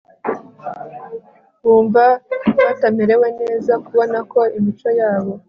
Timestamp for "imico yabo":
4.57-5.33